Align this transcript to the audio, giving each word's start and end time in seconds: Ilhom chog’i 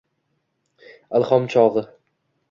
Ilhom 1.19 1.45
chog’i 1.55 1.83